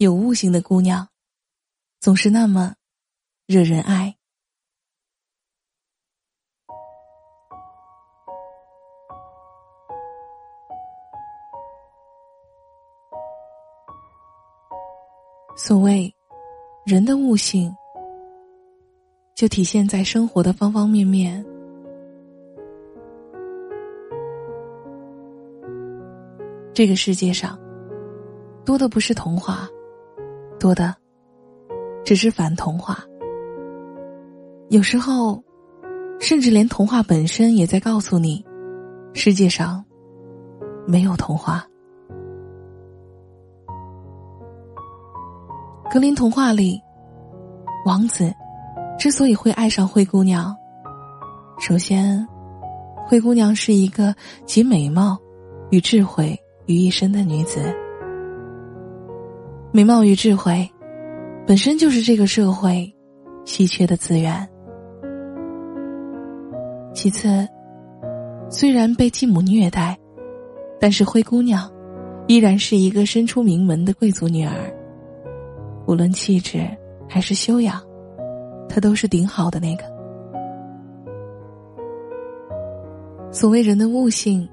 [0.00, 1.06] 有悟性的姑娘，
[2.00, 2.74] 总是那么
[3.46, 4.16] 惹人爱。
[15.54, 16.10] 所谓
[16.86, 17.76] 人的悟性，
[19.34, 21.44] 就体现在生活的方方面面。
[26.72, 27.60] 这个世界上，
[28.64, 29.68] 多的不是童话，
[30.60, 30.94] 多的
[32.04, 32.98] 只是反童话。
[34.68, 35.42] 有时候，
[36.20, 38.44] 甚至连童话本身也在告诉你，
[39.14, 39.84] 世界上
[40.86, 41.66] 没有童话。
[45.90, 46.80] 格林童话里，
[47.84, 48.32] 王子
[48.96, 50.54] 之所以会爱上灰姑娘，
[51.58, 52.24] 首先，
[53.08, 54.14] 灰姑娘是一个
[54.44, 55.18] 集美貌
[55.70, 57.74] 与智慧于一身的女子。
[59.72, 60.68] 美貌与智慧，
[61.46, 62.92] 本身就是这个社会
[63.44, 64.48] 稀缺的资源。
[66.92, 67.46] 其次，
[68.48, 69.96] 虽然被继母虐待，
[70.80, 71.70] 但是灰姑娘
[72.26, 74.74] 依然是一个身出名门的贵族女儿。
[75.86, 76.68] 无论气质
[77.08, 77.80] 还是修养，
[78.68, 79.84] 他都是顶好的那个。
[83.30, 84.48] 所谓人的悟性，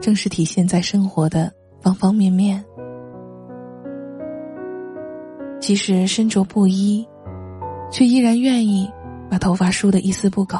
[0.00, 2.64] 正是体现在生活的方方面面。
[5.70, 7.06] 即使身着布衣，
[7.92, 8.90] 却依然愿意
[9.30, 10.58] 把头发梳得一丝不苟；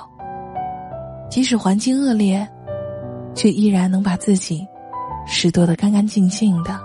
[1.28, 2.48] 即使环境恶劣，
[3.34, 4.64] 却依然能把自己
[5.27, 6.78] 拾掇得干干净净的。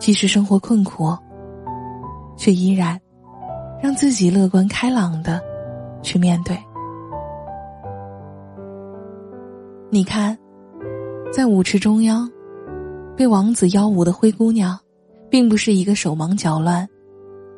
[0.00, 1.16] 即使生活困苦，
[2.36, 3.00] 却依然
[3.80, 5.40] 让自己乐观开朗的
[6.02, 6.58] 去面对。
[9.90, 10.36] 你看，
[11.32, 12.28] 在舞池中央，
[13.16, 14.76] 被王子邀舞的灰姑娘，
[15.30, 16.88] 并不是一个手忙脚乱、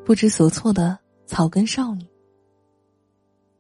[0.05, 2.06] 不知所措的草根少女。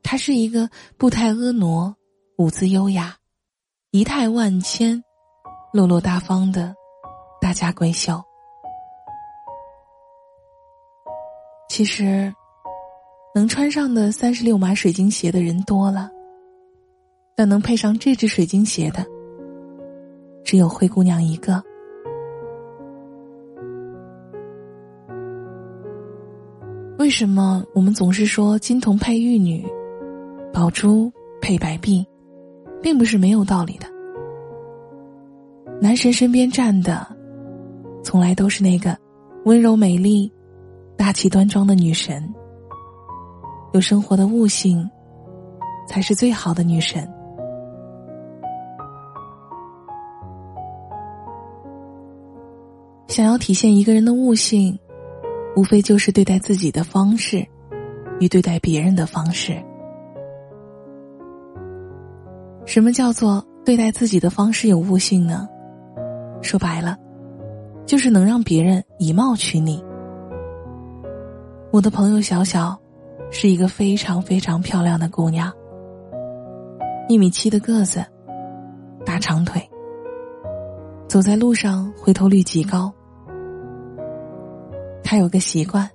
[0.02, 1.94] 她是一个步态婀娜、
[2.36, 3.14] 舞姿优雅、
[3.90, 5.02] 仪态万千、
[5.72, 6.74] 落落大方的
[7.40, 8.22] 大家闺秀。
[11.68, 12.32] 其实，
[13.34, 16.10] 能穿上的三十六码水晶鞋的人多了，
[17.36, 19.04] 但能配上这只水晶鞋的，
[20.42, 21.62] 只有灰姑娘一个。
[26.98, 29.64] 为什么我们总是说金童配玉女，
[30.52, 32.04] 宝珠配白璧，
[32.82, 33.86] 并不是没有道理的。
[35.80, 37.06] 男神身边站的，
[38.02, 38.98] 从来都是那个
[39.44, 40.32] 温柔美丽。
[40.96, 42.34] 大气端庄的女神，
[43.72, 44.84] 有生活的悟性，
[45.86, 47.08] 才是最好的女神。
[53.06, 54.76] 想要体现一个人的悟性，
[55.58, 57.44] 无非就是对待自己的方式，
[58.20, 59.60] 与对待别人的方式。
[62.64, 65.48] 什么叫做对待自己的方式有悟性呢？
[66.40, 66.96] 说白了，
[67.84, 69.82] 就是能让别人以貌取你。
[71.72, 72.78] 我的朋友小小，
[73.32, 75.52] 是一个非常非常漂亮的姑娘，
[77.08, 78.06] 一米七的个子，
[79.04, 79.60] 大长腿，
[81.08, 82.94] 走在路上回头率极高。
[85.10, 85.88] 他有个习惯，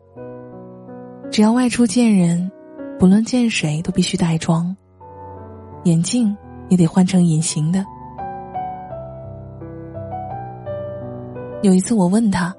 [1.30, 2.52] 只要外出见人，
[2.98, 4.76] 不论见谁都必须带妆，
[5.84, 6.36] 眼镜
[6.68, 7.86] 也得换成隐形的。
[11.62, 12.52] 有一次我问他，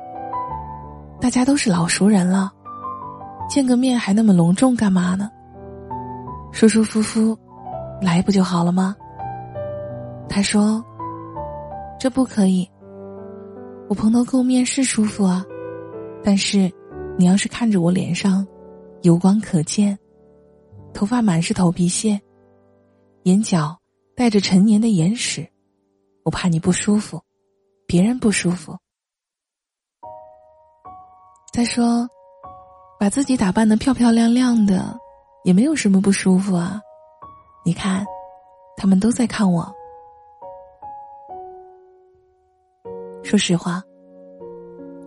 [1.20, 2.52] 大家都是老熟人了。
[3.48, 5.28] 见个面还那么隆重干嘛呢？
[6.52, 7.36] 舒舒服服，
[8.00, 8.94] 来不就好了吗？
[10.28, 10.80] 他说
[11.98, 12.70] ：“这不可以。
[13.88, 15.44] 我蓬头垢面是舒服啊，
[16.24, 16.72] 但是
[17.16, 18.44] 你要是看着我脸上
[19.02, 19.96] 油光可见，
[20.92, 22.20] 头发满是头皮屑，
[23.24, 23.78] 眼角
[24.16, 25.46] 带着陈年的眼屎，
[26.24, 27.20] 我怕你不舒服，
[27.86, 28.76] 别人不舒服。
[31.52, 32.08] 再说。”
[32.96, 34.96] 把自己打扮的漂漂亮亮的，
[35.42, 36.80] 也没有什么不舒服啊。
[37.64, 38.06] 你看，
[38.76, 39.70] 他们都在看我。
[43.22, 43.82] 说实话，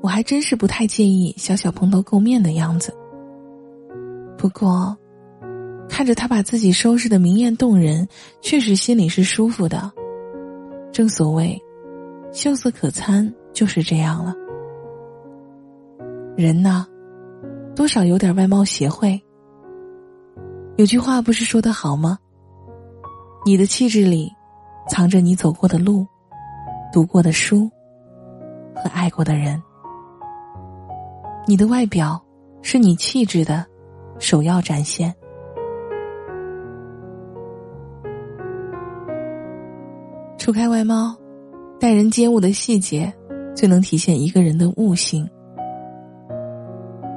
[0.08, 2.96] 我还真是不太介意小小蓬头垢面的样子。
[4.38, 4.98] 不过，
[5.90, 8.08] 看着他把自己收拾的明艳动人，
[8.40, 9.92] 确实心里是舒服的。
[10.94, 11.62] 正所谓，
[12.32, 14.34] 秀色可餐就是这样了。
[16.38, 16.88] 人呢？
[17.76, 19.22] 多少有点外貌协会。
[20.78, 22.18] 有句话不是说的好吗？
[23.46, 24.32] 你的气质里，
[24.88, 26.08] 藏着你走过的路、
[26.94, 27.70] 读过的书
[28.74, 29.62] 和爱过的人。
[31.50, 32.22] 你的外表
[32.62, 33.66] 是你气质的
[34.20, 35.16] 首要展现。
[40.38, 41.16] 除开外貌，
[41.80, 43.14] 待人接物的细节，
[43.56, 45.26] 最能体现一个人的悟性。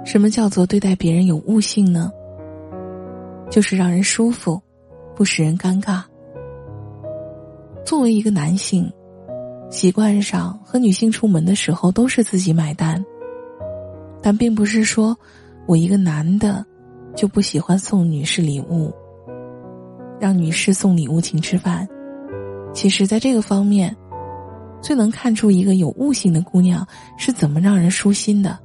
[0.05, 2.13] 什么叫做对待别人有悟性呢？
[3.51, 4.63] 就是让人舒服，
[5.17, 6.05] 不使人尴尬。
[7.85, 8.89] 作为一个男性，
[9.71, 13.05] 习惯上和女性出门的时候都是自己买单，
[14.23, 15.17] 但并不是说
[15.67, 16.65] 我一个男的
[17.15, 18.93] 就不喜欢送女士礼物，
[20.21, 21.89] 让女士送礼物请吃饭。
[22.73, 23.97] 其实，在这个方面，
[24.81, 26.87] 最能看出一个有悟性的姑娘
[27.19, 28.59] 是怎么让人舒心的。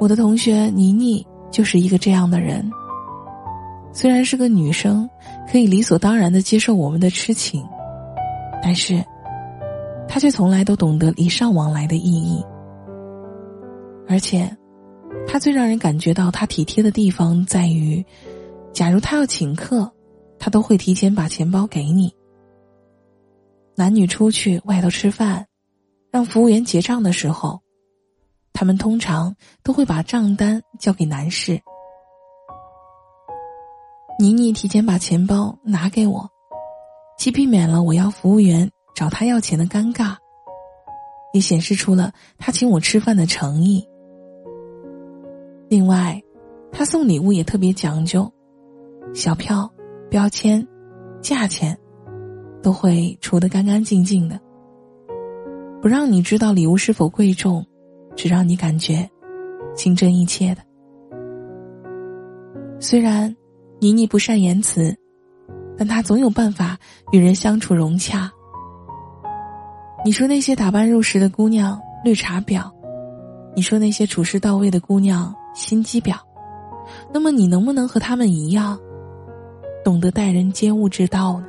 [0.00, 2.68] 我的同学妮妮就是一个这样的人。
[3.92, 5.08] 虽然是个女生，
[5.50, 7.64] 可以理所当然的接受我们的痴情，
[8.62, 9.02] 但是，
[10.08, 12.44] 他却从来都懂得礼尚往来的意义。
[14.08, 14.56] 而且，
[15.26, 18.04] 他最让人感觉到他体贴的地方在于，
[18.72, 19.92] 假如他要请客，
[20.38, 22.14] 他都会提前把钱包给你。
[23.74, 25.46] 男女出去外头吃饭，
[26.10, 27.60] 让服务员结账的时候，
[28.52, 31.60] 他们通常都会把账单交给男士。
[34.18, 36.30] 妮妮提前把钱包拿给我，
[37.18, 40.16] 既避免了我要服务员找他要钱的尴尬，
[41.34, 43.86] 也显示出了他请我吃饭的诚意。
[45.68, 46.20] 另外，
[46.72, 48.28] 他送礼物也特别讲究，
[49.14, 49.70] 小票、
[50.10, 50.66] 标签、
[51.20, 51.78] 价钱，
[52.62, 54.40] 都会除得干干净净的，
[55.82, 57.64] 不让你知道礼物是否贵重，
[58.16, 59.08] 只让你感觉
[59.74, 60.62] 清真一切的。
[62.80, 63.36] 虽然。
[63.78, 64.96] 妮妮不善言辞，
[65.76, 66.78] 但她总有办法
[67.12, 68.32] 与人相处融洽。
[70.04, 72.70] 你说那些打扮入时的姑娘绿茶婊，
[73.54, 76.16] 你说那些处事到位的姑娘心机婊，
[77.12, 78.78] 那么你能不能和他们一样，
[79.84, 81.46] 懂得待人接物之道呢？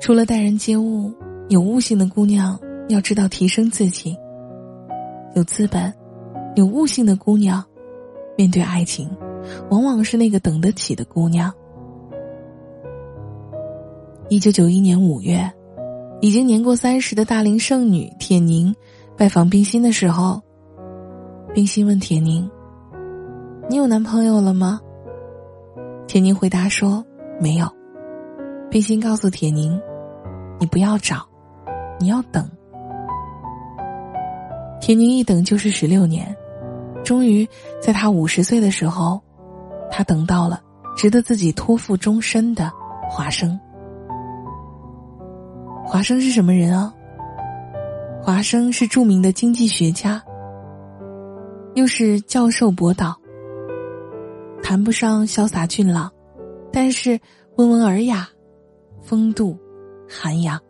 [0.00, 1.12] 除了待人接物，
[1.48, 2.58] 有悟性的姑娘
[2.88, 4.16] 要知道提升自己。
[5.34, 5.92] 有资本、
[6.54, 7.62] 有悟性的姑娘。
[8.36, 9.08] 面对爱情，
[9.70, 11.52] 往往是那个等得起的姑娘。
[14.28, 15.48] 一九九一年五月，
[16.20, 18.74] 已经年过三十的大龄剩女铁凝
[19.16, 20.42] 拜访冰心的时候，
[21.54, 22.50] 冰心问铁凝
[23.70, 24.80] ：“你有男朋友了吗？”
[26.08, 27.04] 铁凝回答说
[27.40, 27.68] ：“没有。”
[28.68, 29.80] 冰心告诉铁凝
[30.58, 31.24] ：“你不要找，
[32.00, 32.50] 你要等。”
[34.82, 36.36] 铁凝一等就是十六年。
[37.04, 37.48] 终于，
[37.80, 39.22] 在他五十岁的时候，
[39.88, 40.60] 他等到了
[40.96, 42.72] 值得自己托付终身的
[43.08, 43.56] 华生。
[45.86, 46.92] 华生是什么人啊？
[48.20, 50.20] 华生是著名的经济学家，
[51.74, 53.16] 又是教授博导，
[54.62, 56.12] 谈不上潇洒俊朗，
[56.72, 57.18] 但是
[57.56, 58.28] 温文尔雅、
[59.00, 59.56] 风度、
[60.08, 60.60] 涵养，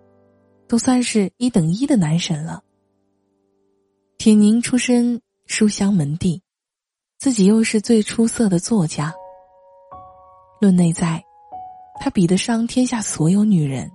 [0.68, 2.62] 都算是一等一的男神了。
[4.18, 5.20] 铁凝出身。
[5.48, 6.42] 书香门第，
[7.18, 9.14] 自己又是最出色的作家。
[10.60, 11.22] 论内在，
[12.00, 13.88] 他比得上天下所有女人。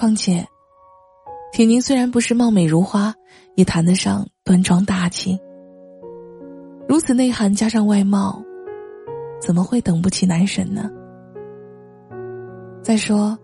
[0.00, 0.42] 况且，
[1.52, 3.14] 铁凝虽然不是貌美如花，
[3.54, 5.38] 也谈得上端庄大气。
[6.88, 8.42] 如此内涵加上外貌，
[9.42, 10.90] 怎么会等不起男神呢？
[12.82, 13.38] 再说，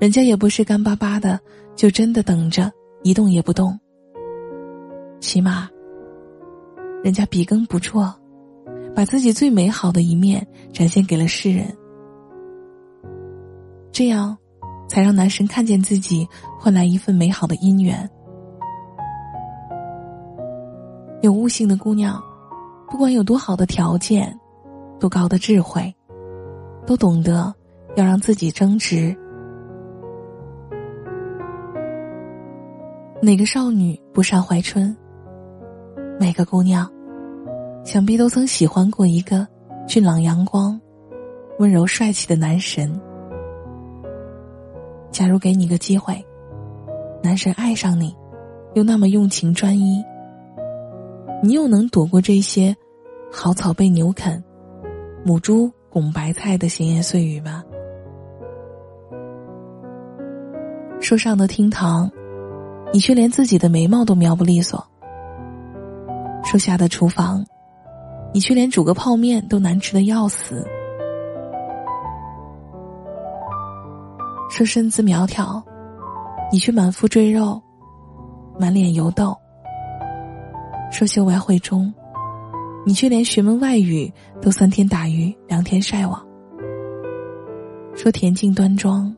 [0.00, 1.40] 人家也不是干巴巴的，
[1.74, 2.70] 就真的等着
[3.02, 3.76] 一动也不动。
[5.18, 5.68] 起码，
[7.02, 8.14] 人家笔耕不辍，
[8.94, 11.76] 把自己最美好的一面展现给了世人，
[13.90, 14.38] 这样，
[14.88, 16.26] 才让男神看见自己，
[16.58, 18.08] 换来一份美好的姻缘。
[21.20, 22.22] 有悟性的姑娘，
[22.90, 24.34] 不管有多好的条件，
[24.98, 25.94] 多高的智慧，
[26.86, 27.54] 都懂得
[27.96, 29.16] 要让自己增值。
[33.20, 34.96] 哪个少女不善怀春？
[36.20, 36.88] 每个姑娘，
[37.84, 39.46] 想必都曾喜欢过一个
[39.88, 40.80] 俊朗阳光、
[41.58, 42.98] 温柔帅气的男神。
[45.18, 46.24] 假如给你个机会，
[47.24, 48.16] 男神爱上你，
[48.74, 50.00] 又那么用情专一，
[51.42, 52.72] 你又能躲过这些
[53.28, 54.40] 好草被牛啃、
[55.24, 57.64] 母猪拱白菜的闲言碎语吗？
[61.00, 62.08] 树上的厅堂，
[62.92, 64.86] 你却连自己的眉毛都描不利索。
[66.44, 67.44] 树下的厨房，
[68.32, 70.64] 你却连煮个泡面都难吃的要死。
[74.58, 75.64] 说身姿苗条，
[76.50, 77.62] 你却满腹赘肉，
[78.58, 79.32] 满脸油痘；
[80.90, 81.94] 说秀外慧中，
[82.84, 84.12] 你却连学门外语
[84.42, 86.20] 都三天打鱼两天晒网；
[87.94, 89.14] 说恬静端庄，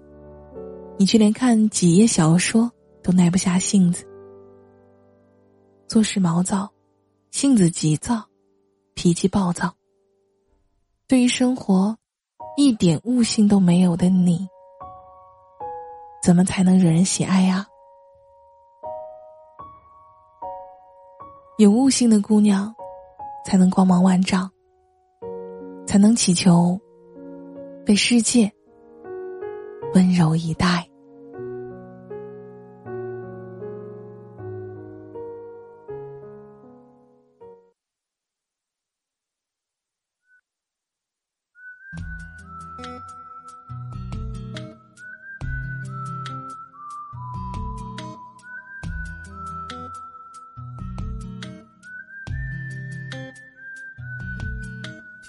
[0.98, 2.70] 你却连看几页小说
[3.02, 4.04] 都耐不下性子；
[5.88, 6.70] 做事毛躁，
[7.30, 8.22] 性子急躁，
[8.92, 9.72] 脾气暴躁。
[11.08, 11.96] 对于生活，
[12.58, 14.46] 一点悟性都没有的你。
[16.22, 17.66] 怎么才能惹人喜爱呀？
[21.56, 22.74] 有悟性的姑娘，
[23.44, 24.50] 才能光芒万丈，
[25.86, 26.78] 才能祈求
[27.84, 28.50] 被世界
[29.94, 30.89] 温柔以待。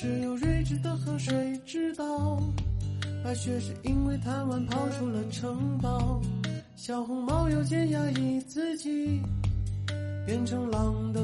[0.00, 2.42] 只有睿智的河水知道，
[3.22, 6.22] 白雪是因为贪玩跑出了城堡。
[6.74, 9.20] 小红帽又见压抑自己，
[10.24, 11.20] 变成狼的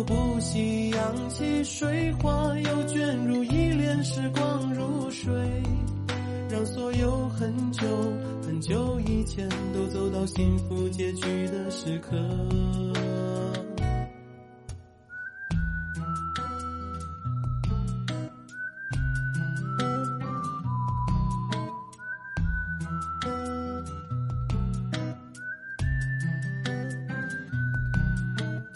[0.00, 5.30] 流不息，扬起水花，又卷入一帘时光如水，
[6.48, 7.86] 让所有很久
[8.42, 12.16] 很久以前都走到幸福结局的时刻。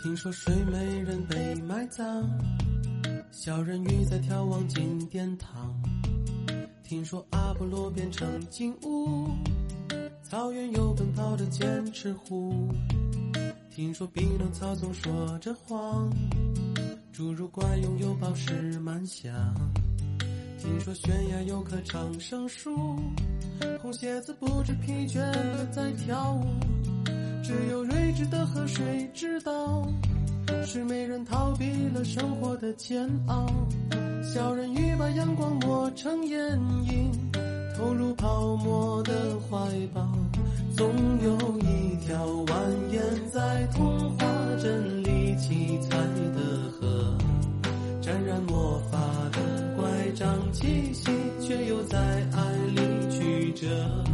[0.02, 0.93] 听说睡美
[3.30, 5.72] 小人鱼在眺望金殿堂。
[6.82, 9.28] 听说阿波罗变成金乌，
[10.20, 12.68] 草原有奔跑的剑齿虎。
[13.70, 16.10] 听说匹诺曹总说着谎，
[17.12, 19.32] 侏儒怪拥有宝石满箱。
[20.58, 22.98] 听说悬崖有棵长生树，
[23.80, 26.44] 红鞋子不知疲倦的在跳舞。
[27.44, 29.86] 只有睿智的河水知道，
[30.64, 33.46] 是没人逃避了生活的煎熬。
[34.22, 36.40] 小人鱼把阳光抹成眼
[36.88, 37.10] 影，
[37.76, 39.56] 投入泡沫的怀
[39.92, 40.08] 抱。
[40.74, 40.88] 总
[41.22, 42.54] 有一条蜿
[42.90, 44.26] 蜒在童话
[44.60, 45.96] 镇里七彩
[46.34, 46.40] 的
[46.72, 47.16] 河，
[48.00, 48.98] 沾染魔法
[49.32, 51.98] 的乖张气息，却又在
[52.32, 54.13] 爱里曲折。